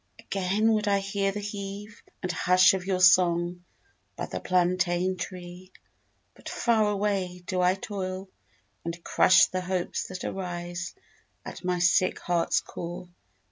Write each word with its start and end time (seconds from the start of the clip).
Again 0.17 0.73
would 0.73 0.87
I 0.87 0.97
hear 0.97 1.31
The 1.31 1.39
heave 1.41 2.01
and 2.23 2.31
hush 2.31 2.73
Of 2.73 2.87
your 2.87 2.99
song 2.99 3.63
by 4.15 4.25
the 4.25 4.39
plantain 4.39 5.15
tree. 5.15 5.71
But 6.33 6.49
far 6.49 6.89
away 6.89 7.43
Do 7.45 7.61
I 7.61 7.75
toil 7.75 8.27
and 8.83 9.03
crush 9.03 9.45
The 9.45 9.61
hopes 9.61 10.07
that 10.07 10.23
arise 10.23 10.95
At 11.45 11.63
my 11.63 11.77
sick 11.77 12.17
heart's 12.17 12.61
core. 12.61 13.09